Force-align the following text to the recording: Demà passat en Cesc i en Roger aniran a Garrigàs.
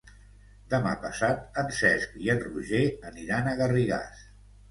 Demà 0.69 0.93
passat 1.03 1.43
en 1.63 1.69
Cesc 1.81 2.15
i 2.27 2.31
en 2.35 2.41
Roger 2.45 2.81
aniran 3.13 3.51
a 3.53 3.57
Garrigàs. 3.61 4.27